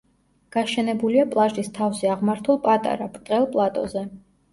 [0.53, 4.05] გაშენებულია პლაჟის თავზე აღმართულ პატარა, ბრტყელ პლატოზე.